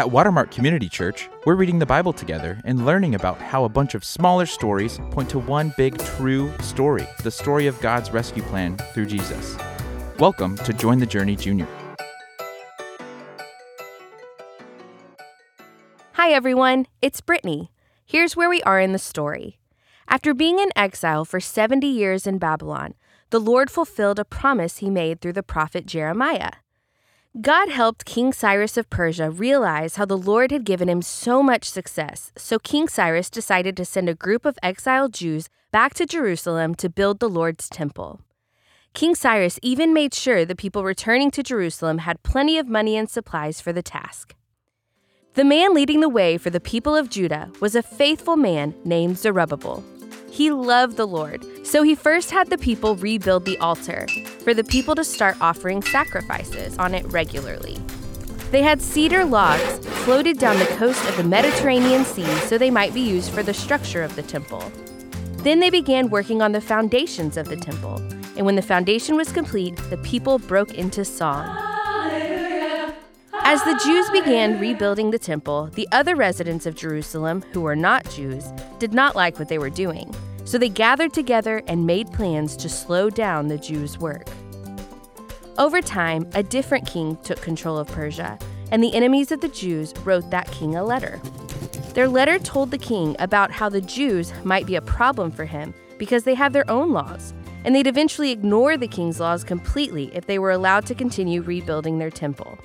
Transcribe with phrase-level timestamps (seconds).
[0.00, 3.94] At Watermark Community Church, we're reading the Bible together and learning about how a bunch
[3.94, 8.78] of smaller stories point to one big true story the story of God's rescue plan
[8.94, 9.58] through Jesus.
[10.18, 11.68] Welcome to Join the Journey Junior.
[16.12, 16.86] Hi, everyone.
[17.02, 17.68] It's Brittnee.
[18.06, 19.58] Here's where we are in the story.
[20.08, 22.94] After being in exile for 70 years in Babylon,
[23.28, 26.52] the Lord fulfilled a promise he made through the prophet Jeremiah.
[27.38, 31.70] God helped King Cyrus of Persia realize how the Lord had given him so much
[31.70, 36.74] success, so King Cyrus decided to send a group of exiled Jews back to Jerusalem
[36.74, 38.20] to build the Lord's temple.
[38.94, 43.08] King Cyrus even made sure the people returning to Jerusalem had plenty of money and
[43.08, 44.34] supplies for the task.
[45.34, 49.18] The man leading the way for the people of Judah was a faithful man named
[49.18, 49.84] Zerubbabel.
[50.30, 54.06] He loved the Lord, so he first had the people rebuild the altar
[54.44, 57.78] for the people to start offering sacrifices on it regularly.
[58.50, 62.94] They had cedar logs floated down the coast of the Mediterranean Sea so they might
[62.94, 64.72] be used for the structure of the temple.
[65.38, 67.96] Then they began working on the foundations of the temple,
[68.36, 71.69] and when the foundation was complete, the people broke into song.
[73.52, 78.08] As the Jews began rebuilding the temple, the other residents of Jerusalem, who were not
[78.08, 78.44] Jews,
[78.78, 80.14] did not like what they were doing.
[80.44, 84.28] So they gathered together and made plans to slow down the Jews' work.
[85.58, 88.38] Over time, a different king took control of Persia,
[88.70, 91.20] and the enemies of the Jews wrote that king a letter.
[91.94, 95.74] Their letter told the king about how the Jews might be a problem for him
[95.98, 100.26] because they have their own laws, and they'd eventually ignore the king's laws completely if
[100.26, 102.56] they were allowed to continue rebuilding their temple.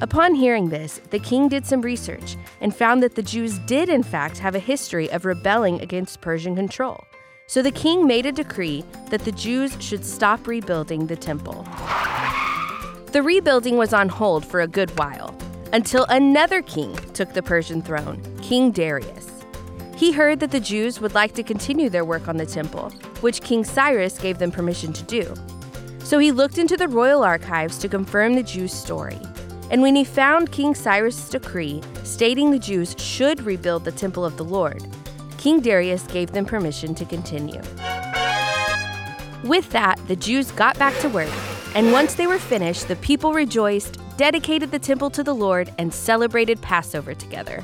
[0.00, 4.04] Upon hearing this, the king did some research and found that the Jews did, in
[4.04, 7.04] fact, have a history of rebelling against Persian control.
[7.48, 11.66] So the king made a decree that the Jews should stop rebuilding the temple.
[13.12, 15.34] The rebuilding was on hold for a good while
[15.72, 19.32] until another king took the Persian throne, King Darius.
[19.96, 22.90] He heard that the Jews would like to continue their work on the temple,
[23.20, 25.34] which King Cyrus gave them permission to do.
[26.04, 29.18] So he looked into the royal archives to confirm the Jews' story.
[29.70, 34.36] And when he found King Cyrus' decree stating the Jews should rebuild the temple of
[34.36, 34.82] the Lord,
[35.36, 37.60] King Darius gave them permission to continue.
[39.44, 41.30] With that, the Jews got back to work,
[41.74, 45.94] and once they were finished, the people rejoiced, dedicated the temple to the Lord, and
[45.94, 47.62] celebrated Passover together.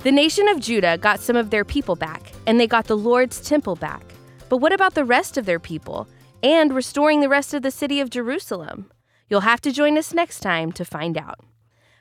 [0.00, 3.40] The nation of Judah got some of their people back, and they got the Lord's
[3.40, 4.04] temple back.
[4.48, 6.06] But what about the rest of their people,
[6.42, 8.90] and restoring the rest of the city of Jerusalem?
[9.32, 11.40] You'll have to join us next time to find out.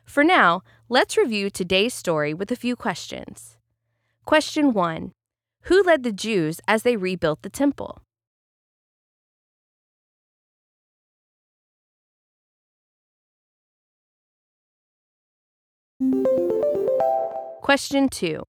[0.03, 3.56] For now, let's review today's story with a few questions.
[4.25, 5.14] Question 1
[5.62, 8.02] Who led the Jews as they rebuilt the temple?
[17.62, 18.44] Question 2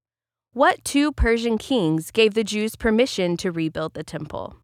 [0.51, 4.62] What two Persian kings gave the Jews permission to rebuild the temple?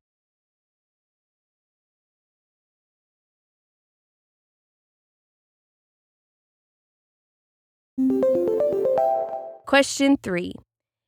[9.69, 10.55] Question 3.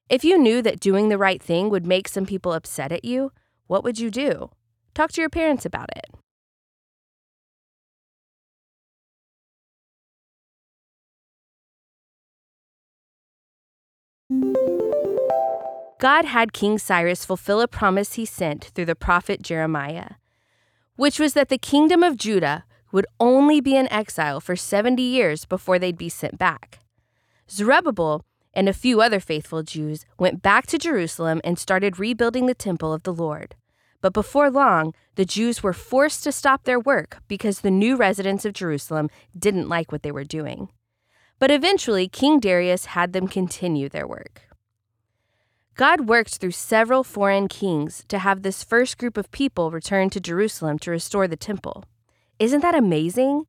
[0.07, 3.31] If you knew that doing the right thing would make some people upset at you,
[3.65, 4.51] what would you do?
[4.93, 6.05] Talk to your parents about it.
[15.99, 20.17] God had King Cyrus fulfill a promise he sent through the prophet Jeremiah,
[20.97, 25.45] which was that the kingdom of Judah would only be in exile for 70 years
[25.45, 26.81] before they'd be sent back.
[27.49, 28.21] Zerubbabel
[28.53, 32.93] and a few other faithful Jews went back to Jerusalem and started rebuilding the temple
[32.93, 33.55] of the Lord.
[34.01, 38.45] But before long, the Jews were forced to stop their work because the new residents
[38.45, 40.69] of Jerusalem didn't like what they were doing.
[41.39, 44.41] But eventually, King Darius had them continue their work.
[45.75, 50.19] God worked through several foreign kings to have this first group of people return to
[50.19, 51.85] Jerusalem to restore the temple.
[52.39, 53.45] Isn't that amazing?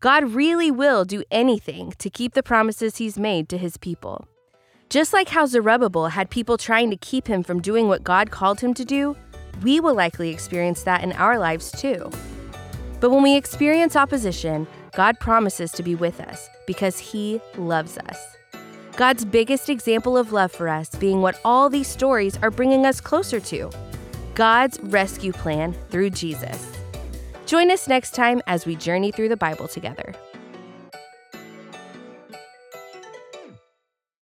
[0.00, 4.28] God really will do anything to keep the promises he's made to his people.
[4.94, 8.60] Just like how Zerubbabel had people trying to keep him from doing what God called
[8.60, 9.16] him to do,
[9.60, 12.12] we will likely experience that in our lives too.
[13.00, 18.36] But when we experience opposition, God promises to be with us because he loves us.
[18.94, 23.00] God's biggest example of love for us being what all these stories are bringing us
[23.00, 23.72] closer to
[24.36, 26.72] God's rescue plan through Jesus.
[27.46, 30.14] Join us next time as we journey through the Bible together.